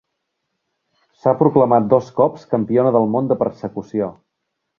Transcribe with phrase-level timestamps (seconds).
[1.19, 4.11] S'ha proclamat dos cops Campiona del món de persecució.